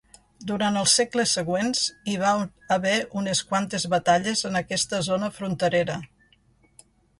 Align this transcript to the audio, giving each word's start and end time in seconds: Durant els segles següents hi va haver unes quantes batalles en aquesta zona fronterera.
Durant 0.51 0.77
els 0.79 0.93
segles 0.99 1.33
següents 1.37 1.83
hi 2.13 2.15
va 2.21 2.31
haver 2.77 2.95
unes 3.23 3.43
quantes 3.53 3.87
batalles 3.95 4.43
en 4.51 4.59
aquesta 4.63 5.05
zona 5.11 5.33
fronterera. 5.39 6.03